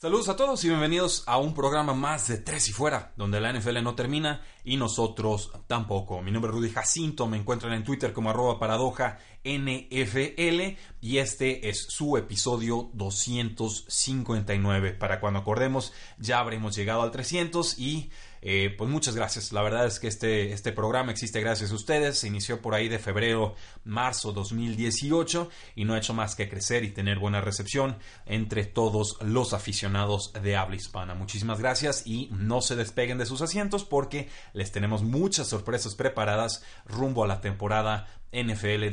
[0.00, 3.52] Saludos a todos y bienvenidos a un programa más de Tres y Fuera, donde la
[3.52, 6.22] NFL no termina y nosotros tampoco.
[6.22, 11.68] Mi nombre es Rudy Jacinto, me encuentran en Twitter como arroba paradoja NFL y este
[11.68, 14.92] es su episodio 259.
[14.92, 19.52] Para cuando acordemos ya habremos llegado al 300 y eh, pues muchas gracias.
[19.52, 22.18] La verdad es que este, este programa existe gracias a ustedes.
[22.18, 26.84] Se inició por ahí de febrero, marzo 2018 y no ha hecho más que crecer
[26.84, 31.14] y tener buena recepción entre todos los aficionados de habla hispana.
[31.14, 36.62] Muchísimas gracias y no se despeguen de sus asientos porque les tenemos muchas sorpresas preparadas
[36.86, 38.90] rumbo a la temporada NFL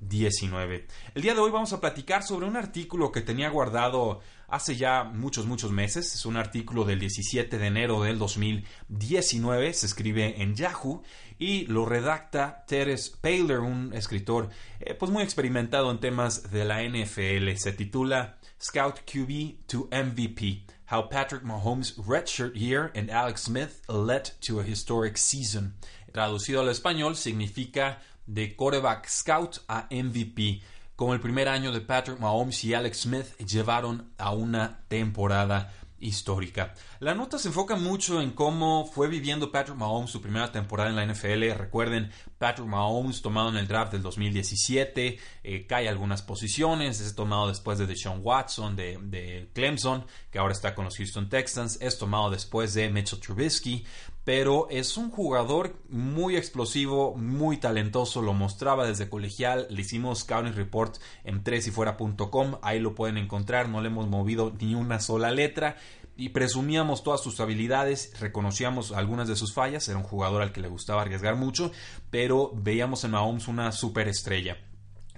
[0.00, 0.86] 2019.
[1.14, 5.04] El día de hoy vamos a platicar sobre un artículo que tenía guardado hace ya
[5.04, 6.14] muchos, muchos meses.
[6.14, 9.72] Es un artículo del 17 de enero del 2019.
[9.72, 11.02] Se escribe en Yahoo
[11.38, 16.82] y lo redacta Teres Paler, un escritor eh, pues muy experimentado en temas de la
[16.82, 17.56] NFL.
[17.56, 20.64] Se titula Scout QB to MVP.
[20.88, 25.74] How Patrick Mahomes' redshirt year and Alex Smith led to a historic season.
[26.12, 30.60] Traducido al español significa de quarterback scout a MVP
[30.96, 36.74] como el primer año de Patrick Mahomes y Alex Smith llevaron a una temporada histórica.
[37.00, 40.96] La nota se enfoca mucho en cómo fue viviendo Patrick Mahomes su primera temporada en
[40.96, 41.52] la NFL.
[41.56, 47.48] Recuerden, Patrick Mahomes tomado en el draft del 2017, eh, cae algunas posiciones, es tomado
[47.48, 51.98] después de Deshaun Watson de, de, Clemson, que ahora está con los Houston Texans, es
[51.98, 53.84] tomado después de Mitchell Trubisky,
[54.26, 60.52] pero es un jugador muy explosivo, muy talentoso, lo mostraba desde colegial, le hicimos scouting
[60.52, 65.76] report en tresyfuera.com, ahí lo pueden encontrar, no le hemos movido ni una sola letra
[66.16, 70.60] y presumíamos todas sus habilidades, reconocíamos algunas de sus fallas, era un jugador al que
[70.60, 71.70] le gustaba arriesgar mucho,
[72.10, 74.56] pero veíamos en Mahomes una superestrella.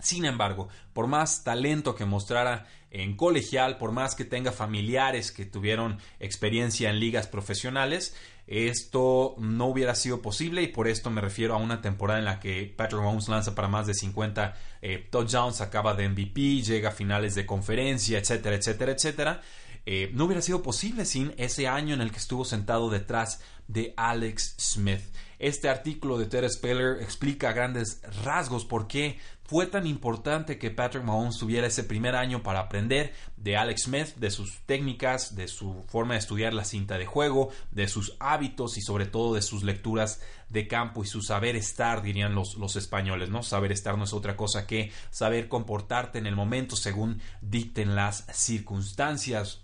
[0.01, 5.45] Sin embargo, por más talento que mostrara en colegial, por más que tenga familiares que
[5.45, 8.15] tuvieron experiencia en ligas profesionales,
[8.49, 12.41] esto no hubiera sido posible y por esto me refiero a una temporada en la
[12.41, 16.93] que Patrick Mahomes lanza para más de 50 eh, touchdowns, acaba de MVP, llega a
[16.93, 19.43] finales de conferencia, etcétera, etcétera, etcétera.
[19.85, 23.93] Eh, no hubiera sido posible sin ese año en el que estuvo sentado detrás de
[23.97, 25.03] Alex Smith.
[25.39, 30.71] Este artículo de Ted Speller explica a grandes rasgos por qué fue tan importante que
[30.71, 35.49] Patrick Mahomes tuviera ese primer año para aprender de Alex Smith, de sus técnicas, de
[35.49, 39.41] su forma de estudiar la cinta de juego, de sus hábitos y sobre todo de
[39.41, 40.21] sus lecturas
[40.51, 43.43] de campo y su saber estar, dirían los, los españoles, ¿no?
[43.43, 48.27] Saber estar no es otra cosa que saber comportarte en el momento según dicten las
[48.31, 49.63] circunstancias.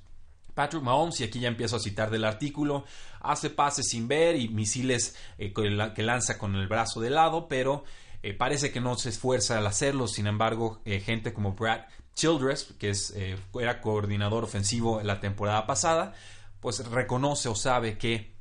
[0.54, 2.86] Patrick Mahomes, y aquí ya empiezo a citar del artículo,
[3.20, 7.84] hace pases sin ver y misiles eh, que lanza con el brazo de lado, pero
[8.24, 11.82] eh, parece que no se esfuerza al hacerlo, sin embargo, eh, gente como Brad
[12.14, 16.14] Childress, que es, eh, era coordinador ofensivo la temporada pasada,
[16.58, 18.34] pues reconoce o sabe que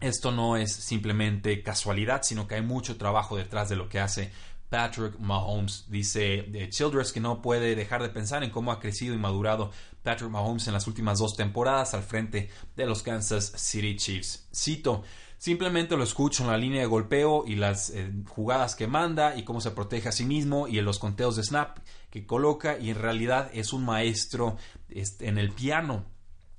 [0.00, 4.30] esto no es simplemente casualidad, sino que hay mucho trabajo detrás de lo que hace
[4.68, 5.86] Patrick Mahomes.
[5.88, 9.72] Dice Childress que no puede dejar de pensar en cómo ha crecido y madurado
[10.04, 14.46] Patrick Mahomes en las últimas dos temporadas al frente de los Kansas City Chiefs.
[14.54, 15.02] Cito,
[15.44, 19.42] Simplemente lo escucho en la línea de golpeo y las eh, jugadas que manda y
[19.44, 22.88] cómo se protege a sí mismo y en los conteos de snap que coloca y
[22.88, 24.56] en realidad es un maestro
[24.88, 26.06] este, en el piano,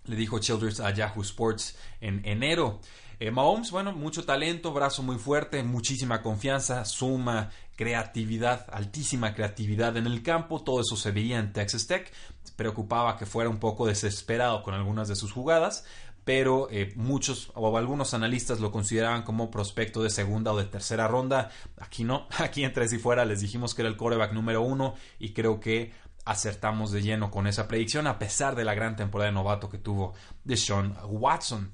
[0.03, 2.79] le dijo Childress a Yahoo Sports en enero.
[3.19, 10.05] Eh, Mahomes, bueno, mucho talento, brazo muy fuerte, muchísima confianza, suma creatividad, altísima creatividad en
[10.05, 12.13] el campo, todo eso se veía en Texas Tech,
[12.55, 15.85] preocupaba que fuera un poco desesperado con algunas de sus jugadas,
[16.23, 21.07] pero eh, muchos o algunos analistas lo consideraban como prospecto de segunda o de tercera
[21.07, 21.51] ronda.
[21.79, 24.95] Aquí no, aquí en tres y fuera les dijimos que era el coreback número uno
[25.19, 25.93] y creo que
[26.25, 29.77] acertamos de lleno con esa predicción a pesar de la gran temporada de novato que
[29.77, 30.13] tuvo
[30.43, 31.71] Deshaun Watson.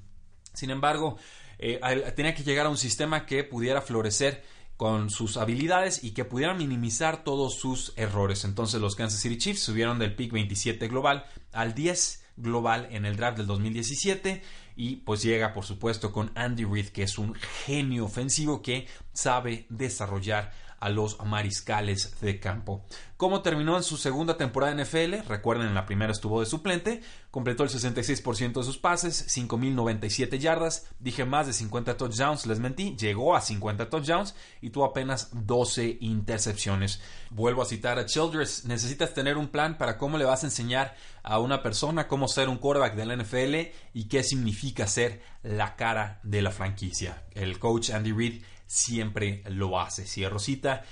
[0.52, 1.16] Sin embargo,
[1.58, 1.80] eh,
[2.14, 4.44] tenía que llegar a un sistema que pudiera florecer
[4.82, 8.44] con sus habilidades y que pudiera minimizar todos sus errores.
[8.44, 13.14] Entonces los Kansas City Chiefs subieron del pick 27 global al 10 global en el
[13.14, 14.42] draft del 2017
[14.74, 19.66] y pues llega por supuesto con Andy Reid que es un genio ofensivo que sabe
[19.68, 20.52] desarrollar
[20.82, 22.84] a los mariscales de campo.
[23.16, 25.28] ¿Cómo terminó en su segunda temporada en NFL?
[25.28, 27.00] Recuerden, en la primera estuvo de suplente,
[27.30, 32.96] completó el 66% de sus pases, 5.097 yardas, dije más de 50 touchdowns, les mentí,
[32.96, 37.00] llegó a 50 touchdowns y tuvo apenas 12 intercepciones.
[37.30, 40.96] Vuelvo a citar a Childress, necesitas tener un plan para cómo le vas a enseñar
[41.22, 45.76] a una persona cómo ser un quarterback de la NFL y qué significa ser la
[45.76, 47.22] cara de la franquicia.
[47.34, 48.42] El coach Andy Reid
[48.72, 50.06] siempre lo hace.
[50.06, 50.82] Cierro cita.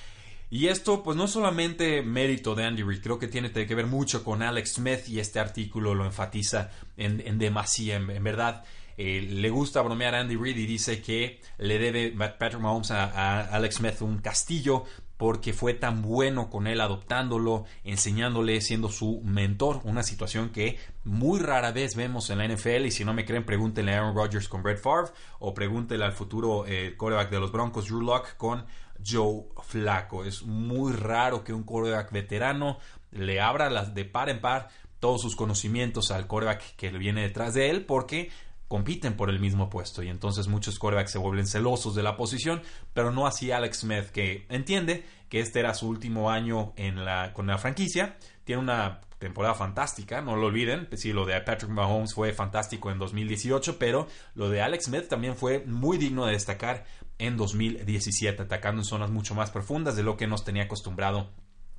[0.50, 4.24] Y esto, pues no solamente mérito de Andy Reid, creo que tiene que ver mucho
[4.24, 7.96] con Alex Smith y este artículo lo enfatiza en, en demasía.
[7.96, 8.64] En, verdad,
[8.96, 13.42] eh, le gusta bromear a Andy Reid y dice que le debe Patrick Mahomes a
[13.42, 14.84] Alex Smith un castillo
[15.20, 21.40] porque fue tan bueno con él adoptándolo, enseñándole, siendo su mentor, una situación que muy
[21.40, 24.48] rara vez vemos en la NFL y si no me creen pregúntenle a Aaron Rodgers
[24.48, 28.64] con Brett Favre o pregúntenle al futuro eh, quarterback de los Broncos Drew Locke con
[29.06, 30.24] Joe Flacco.
[30.24, 32.78] Es muy raro que un quarterback veterano
[33.10, 34.70] le abra las de par en par
[35.00, 38.30] todos sus conocimientos al quarterback que viene detrás de él porque
[38.70, 42.62] compiten por el mismo puesto y entonces muchos quarterbacks se vuelven celosos de la posición,
[42.94, 47.32] pero no así Alex Smith que entiende que este era su último año en la,
[47.32, 52.14] con la franquicia, tiene una temporada fantástica, no lo olviden, sí, lo de Patrick Mahomes
[52.14, 54.06] fue fantástico en 2018, pero
[54.36, 56.84] lo de Alex Smith también fue muy digno de destacar
[57.18, 61.32] en 2017, atacando en zonas mucho más profundas de lo que nos tenía acostumbrado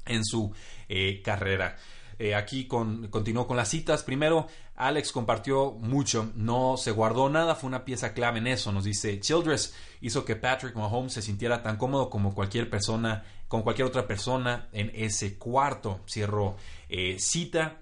[0.06, 0.54] en su
[0.90, 1.78] eh, carrera.
[2.22, 4.04] Eh, aquí con, continuó con las citas.
[4.04, 4.46] Primero,
[4.88, 8.72] Alex compartió mucho, no se guardó nada, fue una pieza clave en eso.
[8.72, 13.62] Nos dice, Childress hizo que Patrick Mahomes se sintiera tan cómodo como cualquier persona, con
[13.62, 16.02] cualquier otra persona en ese cuarto.
[16.10, 16.56] Cierro
[16.90, 17.78] eh, cita.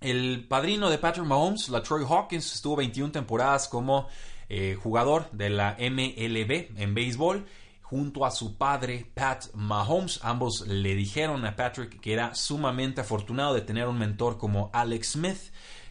[0.00, 4.06] El padrino de Patrick Mahomes, la Troy Hawkins, estuvo 21 temporadas como
[4.48, 7.44] eh, jugador de la MLB en béisbol
[7.82, 10.20] junto a su padre Pat Mahomes.
[10.22, 15.12] Ambos le dijeron a Patrick que era sumamente afortunado de tener un mentor como Alex
[15.12, 15.38] Smith,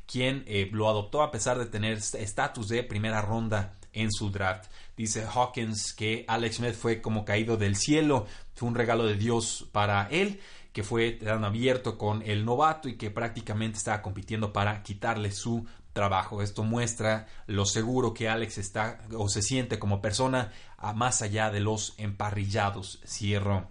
[0.06, 4.70] quien eh, lo adoptó a pesar de tener estatus de primera ronda en su draft.
[4.96, 9.68] Dice Hawkins que Alex Smith fue como caído del cielo, fue un regalo de Dios
[9.72, 10.40] para él,
[10.74, 15.66] que fue tan abierto con el novato y que prácticamente estaba compitiendo para quitarle su
[15.94, 16.42] trabajo.
[16.42, 20.52] Esto muestra lo seguro que Alex está o se siente como persona
[20.94, 23.00] más allá de los emparrillados.
[23.08, 23.70] Cierro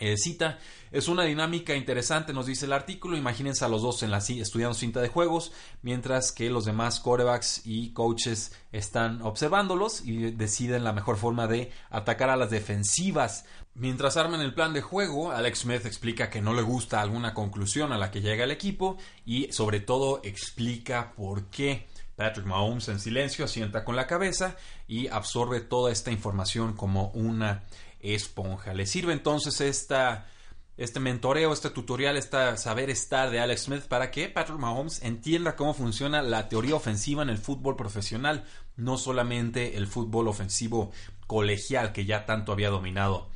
[0.00, 0.58] eh, cita.
[0.90, 3.16] Es una dinámica interesante, nos dice el artículo.
[3.16, 5.52] Imagínense a los dos en la estudiando cinta de juegos,
[5.82, 11.70] mientras que los demás corebacks y coaches están observándolos y deciden la mejor forma de
[11.90, 13.44] atacar a las defensivas.
[13.74, 17.92] Mientras arman el plan de juego, Alex Smith explica que no le gusta alguna conclusión
[17.92, 21.86] a la que llega el equipo y sobre todo explica por qué.
[22.16, 24.56] Patrick Mahomes en silencio asienta con la cabeza
[24.86, 27.62] y absorbe toda esta información como una
[28.00, 28.74] esponja.
[28.74, 30.26] Le sirve entonces esta,
[30.76, 35.56] este mentoreo, este tutorial, este saber estar de Alex Smith para que Patrick Mahomes entienda
[35.56, 38.44] cómo funciona la teoría ofensiva en el fútbol profesional,
[38.76, 40.92] no solamente el fútbol ofensivo
[41.26, 43.28] colegial que ya tanto había dominado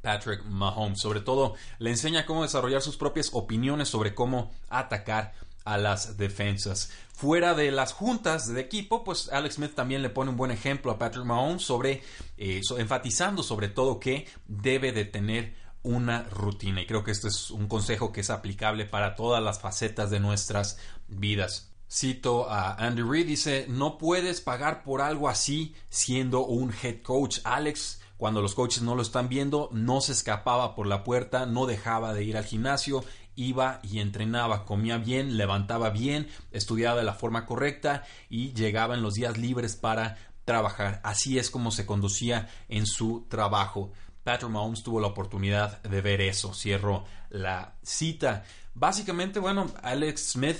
[0.00, 1.00] Patrick Mahomes.
[1.00, 5.34] Sobre todo, le enseña cómo desarrollar sus propias opiniones sobre cómo atacar
[5.66, 6.90] a las defensas.
[7.12, 10.92] Fuera de las juntas de equipo, pues Alex Smith también le pone un buen ejemplo
[10.92, 12.02] a Patrick Mahomes sobre,
[12.38, 16.80] eh, enfatizando sobre todo que debe de tener una rutina.
[16.80, 20.20] Y creo que este es un consejo que es aplicable para todas las facetas de
[20.20, 21.72] nuestras vidas.
[21.90, 27.38] Cito a Andy Reid, dice, no puedes pagar por algo así siendo un head coach.
[27.44, 31.66] Alex cuando los coaches no lo están viendo, no se escapaba por la puerta, no
[31.66, 33.04] dejaba de ir al gimnasio,
[33.34, 39.02] iba y entrenaba, comía bien, levantaba bien, estudiaba de la forma correcta y llegaba en
[39.02, 41.00] los días libres para trabajar.
[41.04, 43.92] Así es como se conducía en su trabajo.
[44.24, 46.54] Patrick Mahomes tuvo la oportunidad de ver eso.
[46.54, 48.44] Cierro la cita.
[48.74, 50.58] Básicamente, bueno, Alex Smith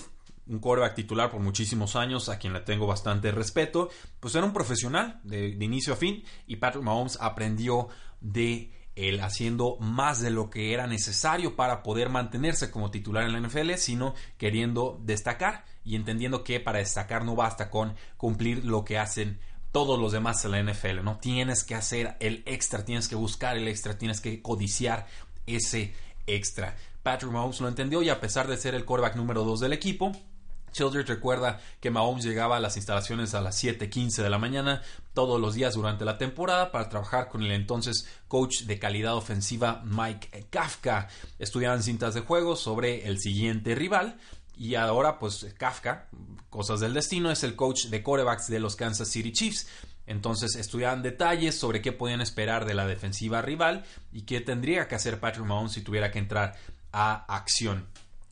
[0.48, 4.52] un quarterback titular por muchísimos años, a quien le tengo bastante respeto, pues era un
[4.52, 7.88] profesional de, inicio a fin y Patrick Mahomes aprendió
[8.20, 13.32] de él haciendo más de lo que era necesario para poder mantenerse como titular en
[13.32, 18.84] la NFL, sino queriendo destacar y entendiendo que para destacar no basta con cumplir lo
[18.84, 19.38] que hacen
[19.70, 21.18] todos los demás en la NFL, ¿no?
[21.18, 25.06] Tienes que hacer el extra, tienes que buscar el extra, tienes que codiciar
[25.46, 25.92] ese
[26.26, 26.74] extra.
[27.02, 30.12] Patrick Mahomes lo entendió y a pesar de ser el quarterback número 2 del equipo,
[30.72, 34.82] Childress recuerda que Mahomes llegaba a las instalaciones a las 7:15 de la mañana
[35.14, 39.82] todos los días durante la temporada para trabajar con el entonces coach de calidad ofensiva
[39.84, 41.08] Mike Kafka.
[41.38, 44.18] Estudiaban cintas de juego sobre el siguiente rival
[44.56, 46.08] y ahora pues Kafka,
[46.50, 49.68] cosas del destino, es el coach de corebacks de los Kansas City Chiefs.
[50.06, 54.94] Entonces estudiaban detalles sobre qué podían esperar de la defensiva rival y qué tendría que
[54.94, 56.54] hacer Patrick Mahomes si tuviera que entrar
[56.92, 57.86] a acción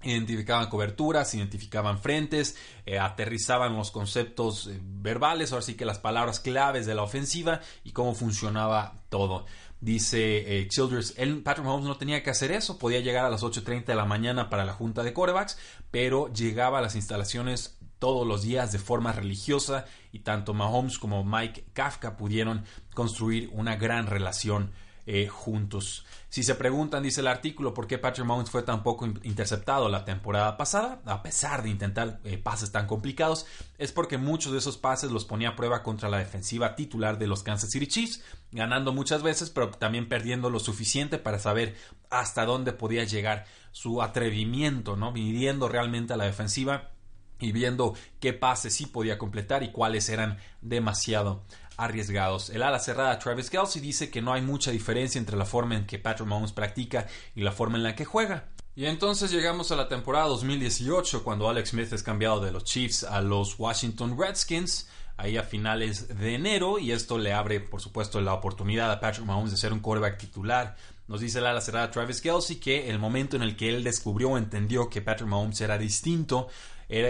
[0.05, 2.57] identificaban coberturas, identificaban frentes,
[2.87, 7.61] eh, aterrizaban los conceptos eh, verbales, ahora sí que las palabras claves de la ofensiva
[7.83, 9.47] y cómo funcionaba todo.
[9.81, 13.85] Dice eh, Childress, Patrick Mahomes no tenía que hacer eso, podía llegar a las 8.30
[13.85, 15.59] de la mañana para la junta de corebacks,
[15.91, 21.25] pero llegaba a las instalaciones todos los días de forma religiosa y tanto Mahomes como
[21.25, 24.73] Mike Kafka pudieron construir una gran relación
[25.07, 26.07] eh, juntos.
[26.31, 30.05] Si se preguntan, dice el artículo, por qué Patrick Mahomes fue tan poco interceptado la
[30.05, 33.47] temporada pasada, a pesar de intentar eh, pases tan complicados,
[33.79, 37.27] es porque muchos de esos pases los ponía a prueba contra la defensiva titular de
[37.27, 41.77] los Kansas City Chiefs, ganando muchas veces, pero también perdiendo lo suficiente para saber
[42.11, 45.13] hasta dónde podía llegar su atrevimiento, ¿no?
[45.13, 46.94] Midiendo realmente a la defensiva
[47.41, 51.43] y viendo qué pases sí podía completar y cuáles eran demasiado
[51.77, 52.51] arriesgados.
[52.51, 55.87] El ala cerrada Travis Kelsey dice que no hay mucha diferencia entre la forma en
[55.87, 58.49] que Patrick Mahomes practica y la forma en la que juega.
[58.77, 63.05] Y entonces llegamos a la temporada 2018 cuando Alex Smith es cambiado de los Chiefs
[63.05, 68.21] a los Washington Redskins ahí a finales de enero y esto le abre por supuesto
[68.21, 70.77] la oportunidad a Patrick Mahomes de ser un quarterback titular.
[71.07, 74.39] Nos dice ala cerrada Travis Kelsey que el momento en el que él descubrió o
[74.39, 76.49] entendió que Patrick Mahomes era distinto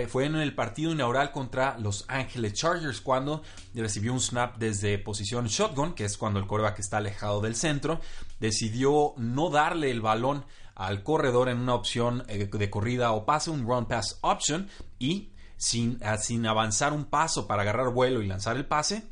[0.08, 3.42] fue en el partido inaugural contra los Angeles Chargers cuando
[3.74, 8.00] recibió un snap desde posición shotgun, que es cuando el coreback está alejado del centro.
[8.40, 13.50] Decidió no darle el balón al corredor en una opción eh, de corrida o pase,
[13.50, 18.56] un run pass option, y sin, sin avanzar un paso para agarrar vuelo y lanzar
[18.56, 19.04] el pase,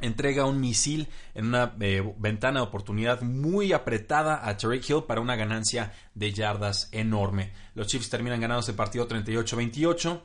[0.00, 5.20] entrega un misil en una eh, ventana de oportunidad muy apretada a Tariq Hill para
[5.20, 7.52] una ganancia de yardas enorme.
[7.74, 10.20] Los Chiefs terminan ganando ese partido 38-28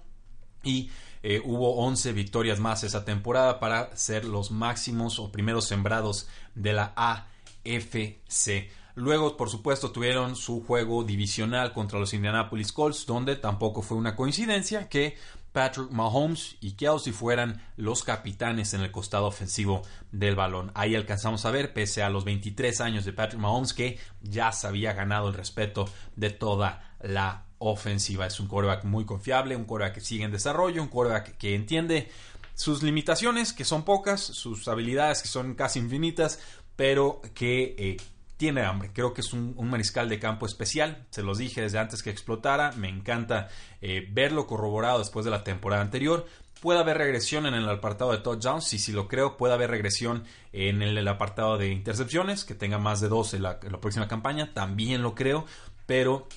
[0.63, 0.91] y
[1.23, 6.73] eh, hubo 11 victorias más esa temporada para ser los máximos o primeros sembrados de
[6.73, 8.69] la AFC.
[8.95, 14.15] Luego, por supuesto, tuvieron su juego divisional contra los Indianapolis Colts, donde tampoco fue una
[14.15, 15.17] coincidencia que
[15.53, 20.71] Patrick Mahomes y Kelsey fueran los capitanes en el costado ofensivo del balón.
[20.73, 24.67] Ahí alcanzamos a ver, pese a los 23 años de Patrick Mahomes, que ya se
[24.67, 28.25] había ganado el respeto de toda la ofensiva.
[28.25, 32.09] Es un quarterback muy confiable, un quarterback que sigue en desarrollo, un quarterback que entiende
[32.55, 36.39] sus limitaciones, que son pocas, sus habilidades, que son casi infinitas,
[36.75, 37.97] pero que eh,
[38.43, 38.91] tiene hambre.
[38.91, 41.05] Creo que es un, mariscal de campo especial.
[41.11, 42.73] Se los dije desde antes que explotara.
[42.73, 43.47] Me encanta
[43.81, 46.25] eh, verlo corroborado después de la temporada anterior.
[46.59, 48.73] Puede haber regresión en el apartado de touchdowns.
[48.73, 52.43] Y si lo creo, puede haber regresión en el, apartado de intercepciones.
[52.43, 54.53] Que tenga más de 12 en la, la próxima campaña.
[54.53, 55.45] También lo creo.
[55.85, 56.27] Pero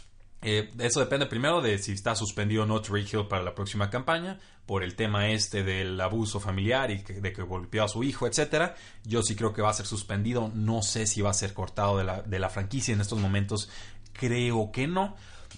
[0.49, 3.91] eh, eso depende primero de si está suspendido o no Tariq Hill para la próxima
[3.91, 8.29] campaña, por el tema este del abuso familiar y de que golpeó a su hijo,
[8.29, 8.77] etcétera.
[9.03, 10.53] Yo sí creo que va a ser suspendido.
[10.55, 13.69] No sé si va a ser cortado de la, de la franquicia en estos momentos.
[14.13, 15.17] Creo que no.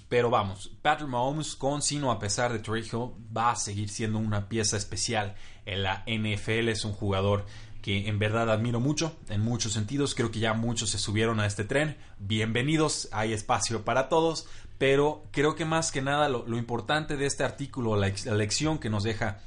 [0.09, 4.19] Pero vamos, Patrick Mahomes, con sino a pesar de Tariq Hill, va a seguir siendo
[4.19, 5.35] una pieza especial
[5.67, 6.71] en la NFL.
[6.71, 7.45] Es un jugador
[7.83, 10.15] que en verdad admiro mucho en muchos sentidos.
[10.15, 11.97] Creo que ya muchos se subieron a este tren.
[12.19, 14.47] Bienvenidos, hay espacio para todos.
[14.79, 18.91] Pero creo que más que nada lo, importante de este artículo, la, la lección que
[18.91, 19.41] nos deja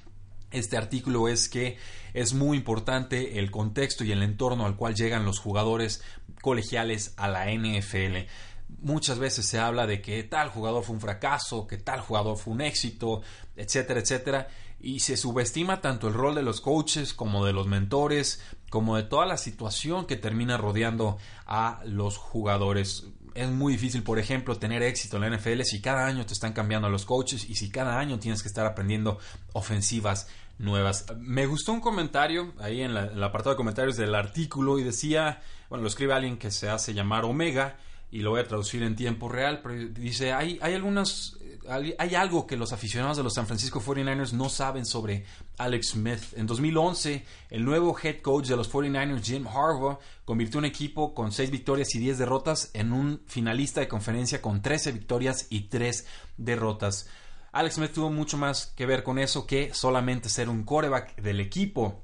[0.51, 1.77] este artículo es que
[2.13, 6.03] es muy importante el contexto y el entorno al cual llegan los jugadores
[6.41, 8.27] colegiales a la NFL.
[8.81, 12.53] Muchas veces se habla de que tal jugador fue un fracaso, que tal jugador fue
[12.53, 13.21] un éxito,
[13.55, 14.47] etcétera, etcétera,
[14.81, 19.03] y se subestima tanto el rol de los coaches como de los mentores, como de
[19.03, 24.83] toda la situación que termina rodeando a los jugadores es muy difícil, por ejemplo, tener
[24.83, 27.97] éxito en la NFL si cada año te están cambiando los coaches y si cada
[27.97, 29.19] año tienes que estar aprendiendo
[29.53, 31.05] ofensivas nuevas.
[31.17, 35.83] Me gustó un comentario ahí en, el apartado de comentarios del artículo y decía, bueno,
[35.83, 37.77] lo escribe alguien que se hace llamar Omega
[38.11, 41.37] y lo voy a traducir en tiempo real, pero dice, hay, hay algunas
[41.69, 45.25] hay algo que los aficionados de los San Francisco 49ers no saben sobre
[45.57, 46.21] Alex Smith.
[46.35, 51.31] En 2011, el nuevo head coach de los 49ers, Jim Harbaugh, convirtió un equipo con
[51.31, 56.05] 6 victorias y 10 derrotas en un finalista de conferencia con 13 victorias y 3
[56.37, 57.07] derrotas.
[57.51, 61.39] Alex Smith tuvo mucho más que ver con eso que solamente ser un coreback del
[61.39, 62.01] equipo.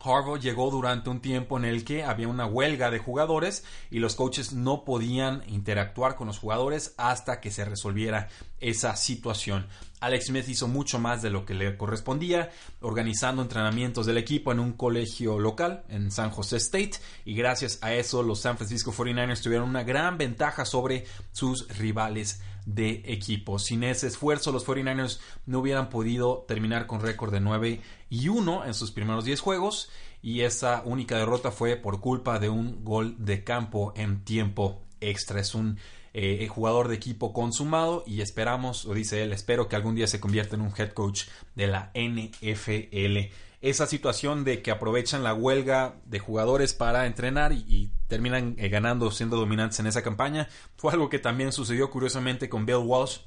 [0.00, 4.14] Harbaugh llegó durante un tiempo en el que había una huelga de jugadores y los
[4.14, 8.28] coaches no podían interactuar con los jugadores hasta que se resolviera
[8.60, 9.66] esa situación.
[10.00, 12.50] Alex Smith hizo mucho más de lo que le correspondía,
[12.80, 16.92] organizando entrenamientos del equipo en un colegio local en San José State
[17.24, 22.40] y gracias a eso los San Francisco 49ers tuvieron una gran ventaja sobre sus rivales
[22.68, 23.58] de equipo.
[23.58, 28.66] Sin ese esfuerzo, los 49ers no hubieran podido terminar con récord de 9 y 1
[28.66, 29.90] en sus primeros 10 juegos
[30.22, 35.40] y esa única derrota fue por culpa de un gol de campo en tiempo extra.
[35.40, 35.78] Es un
[36.12, 40.20] eh, jugador de equipo consumado y esperamos, o dice él, espero que algún día se
[40.20, 41.22] convierta en un head coach
[41.54, 43.32] de la NFL.
[43.60, 49.10] Esa situación de que aprovechan la huelga de jugadores para entrenar y, terminan eh, ganando,
[49.10, 53.18] siendo dominantes en esa campaña, fue algo que también sucedió curiosamente con Bill Walsh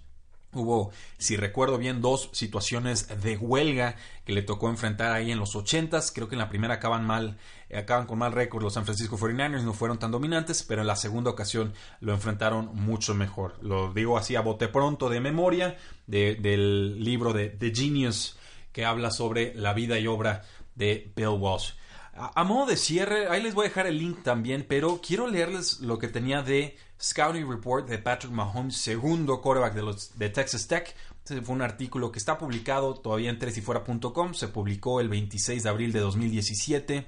[0.53, 3.95] Hubo, si recuerdo bien, dos situaciones de huelga
[4.25, 6.11] que le tocó enfrentar ahí en los 80s.
[6.13, 7.38] Creo que en la primera acaban mal,
[7.73, 10.97] acaban con mal récord los San Francisco 49ers, no fueron tan dominantes, pero en la
[10.97, 13.55] segunda ocasión lo enfrentaron mucho mejor.
[13.61, 18.38] Lo digo así a bote pronto de memoria del libro de The Genius
[18.72, 20.44] que habla sobre la vida y obra
[20.75, 21.72] de Bill Walsh.
[22.13, 25.80] A, modo de cierre, ahí les voy a dejar el link también, pero quiero leerles
[25.80, 30.68] lo que tenía de Scouting Report de Patrick Mahomes, segundo quarterback de, los, de Texas
[30.68, 30.94] Tech.
[31.24, 35.70] Este fue un artículo que está publicado todavía en tresifuera.com, se publicó el 26 de
[35.70, 37.08] abril de 2017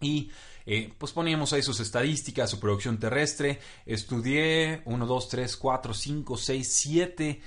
[0.00, 0.30] y
[0.64, 3.58] eh, pues poníamos ahí sus estadísticas, su producción terrestre.
[3.84, 7.40] Estudié 1, 2, 3, 4, 5, 6, 7,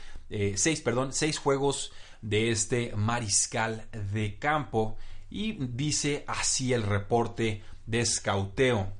[0.55, 4.97] 6, perdón, 6 juegos de este mariscal de campo
[5.29, 8.99] y dice así el reporte de escauteo.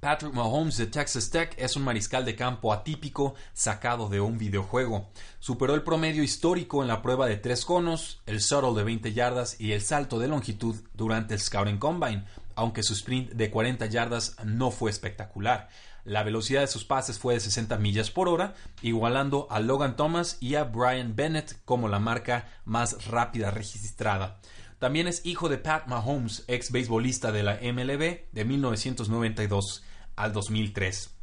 [0.00, 5.10] Patrick Mahomes de Texas Tech es un mariscal de campo atípico sacado de un videojuego.
[5.40, 9.60] Superó el promedio histórico en la prueba de tres conos, el shuttle de 20 yardas
[9.60, 12.24] y el salto de longitud durante el Scouting Combine,
[12.54, 15.68] aunque su sprint de 40 yardas no fue espectacular.
[16.04, 20.38] La velocidad de sus pases fue de 60 millas por hora, igualando a Logan Thomas
[20.40, 24.40] y a Brian Bennett como la marca más rápida registrada.
[24.78, 29.84] También es hijo de Pat Mahomes, ex beisbolista de la MLB de 1992
[30.16, 31.16] al 2003.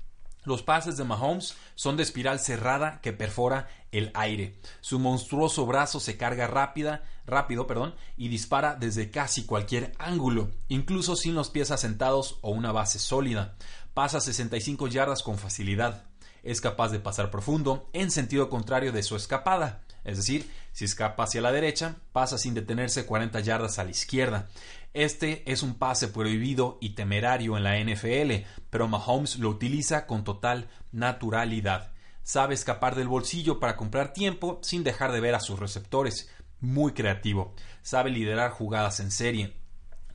[0.48, 4.60] Los pases de Mahomes son de espiral cerrada que perfora el aire.
[4.80, 11.18] Su monstruoso brazo se carga rápida, rápido perdón, y dispara desde casi cualquier ángulo, incluso
[11.18, 13.58] sin los pies asentados o una base sólida.
[13.98, 16.04] Pasa 65 yardas con facilidad.
[16.44, 19.82] Es capaz de pasar profundo en sentido contrario de su escapada.
[20.04, 24.50] Es decir, si escapa hacia la derecha, pasa sin detenerse 40 yardas a la izquierda.
[24.94, 30.24] Este es un pase prohibido y temerario en la NFL, pero Mahomes lo utiliza con
[30.24, 31.92] total naturalidad.
[32.22, 36.30] Sabe escapar del bolsillo para comprar tiempo sin dejar de ver a sus receptores.
[36.60, 37.56] Muy creativo.
[37.82, 39.56] Sabe liderar jugadas en serie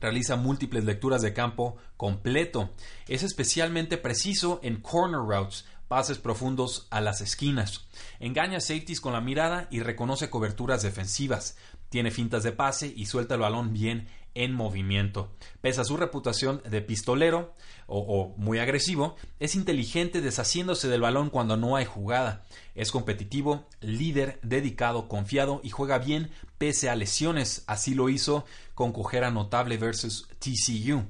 [0.03, 2.71] realiza múltiples lecturas de campo completo.
[3.07, 7.87] Es especialmente preciso en corner routes, pases profundos a las esquinas.
[8.19, 11.57] Engaña safeties con la mirada y reconoce coberturas defensivas.
[11.87, 15.31] Tiene fintas de pase y suelta el balón bien en movimiento.
[15.61, 17.55] Pese a su reputación de pistolero
[17.87, 22.45] o, muy agresivo, es inteligente deshaciéndose del balón cuando no hay jugada.
[22.75, 27.63] Es competitivo, líder, dedicado, confiado y juega bien pese a lesiones.
[27.67, 31.03] Así lo hizo con cojera notable versus TCU.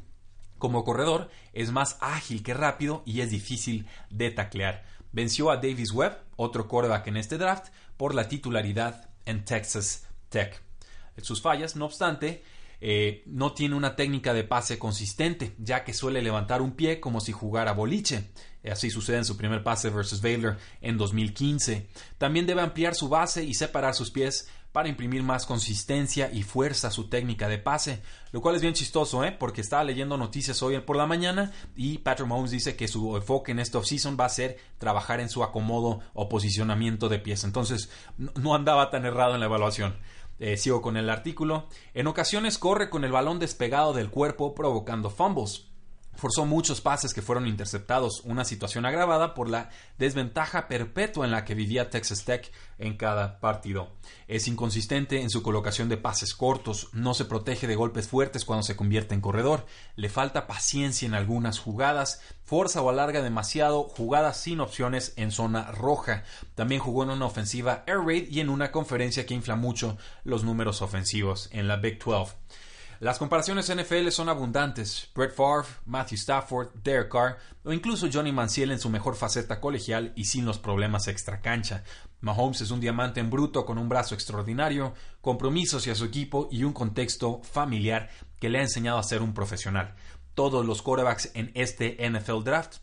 [0.57, 4.85] Como corredor, es más ágil que rápido y es difícil de taclear.
[5.11, 10.61] Venció a Davis Webb, otro quarterback en este draft, por la titularidad en Texas Tech.
[11.21, 12.43] Sus fallas, no obstante,
[12.85, 17.21] eh, no tiene una técnica de pase consistente, ya que suele levantar un pie como
[17.21, 18.31] si jugara boliche.
[18.69, 21.87] Así sucede en su primer pase versus Baylor en 2015.
[22.17, 26.89] También debe ampliar su base y separar sus pies para imprimir más consistencia y fuerza
[26.89, 28.01] a su técnica de pase,
[28.33, 29.31] lo cual es bien chistoso, ¿eh?
[29.31, 33.53] porque estaba leyendo noticias hoy por la mañana y Patrick Mahomes dice que su enfoque
[33.53, 37.45] en esta offseason va a ser trabajar en su acomodo o posicionamiento de pies.
[37.45, 39.95] Entonces, no andaba tan errado en la evaluación.
[40.39, 41.67] Eh, sigo con el artículo.
[41.93, 45.72] En ocasiones corre con el balón despegado del cuerpo provocando fumbles
[46.15, 51.45] forzó muchos pases que fueron interceptados, una situación agravada por la desventaja perpetua en la
[51.45, 53.91] que vivía Texas Tech en cada partido.
[54.27, 58.63] Es inconsistente en su colocación de pases cortos, no se protege de golpes fuertes cuando
[58.63, 64.37] se convierte en corredor, le falta paciencia en algunas jugadas, forza o alarga demasiado jugadas
[64.37, 66.23] sin opciones en zona roja.
[66.55, 70.43] También jugó en una ofensiva air raid y en una conferencia que infla mucho los
[70.43, 72.33] números ofensivos en la Big 12.
[73.03, 75.09] Las comparaciones NFL son abundantes.
[75.13, 80.13] Brett Favre, Matthew Stafford, Derek Carr o incluso Johnny Manziel en su mejor faceta colegial
[80.15, 81.83] y sin los problemas extracancha.
[82.21, 86.63] Mahomes es un diamante en bruto con un brazo extraordinario, compromiso hacia su equipo y
[86.63, 89.95] un contexto familiar que le ha enseñado a ser un profesional.
[90.33, 92.77] Todos los quarterbacks en este NFL draft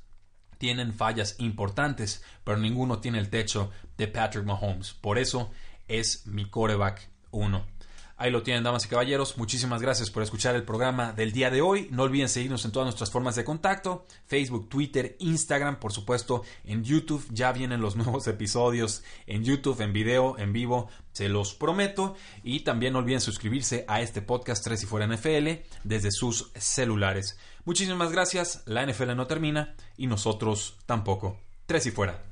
[0.58, 4.92] tienen fallas importantes, pero ninguno tiene el techo de Patrick Mahomes.
[4.92, 5.50] Por eso
[5.88, 7.79] es mi quarterback 1.
[8.20, 9.38] Ahí lo tienen, damas y caballeros.
[9.38, 11.88] Muchísimas gracias por escuchar el programa del día de hoy.
[11.90, 14.04] No olviden seguirnos en todas nuestras formas de contacto.
[14.26, 17.26] Facebook, Twitter, Instagram, por supuesto, en YouTube.
[17.30, 20.90] Ya vienen los nuevos episodios en YouTube, en video, en vivo.
[21.12, 22.14] Se los prometo.
[22.42, 27.38] Y también no olviden suscribirse a este podcast 3 y fuera NFL desde sus celulares.
[27.64, 28.64] Muchísimas gracias.
[28.66, 31.38] La NFL no termina y nosotros tampoco.
[31.64, 32.29] Tres y fuera.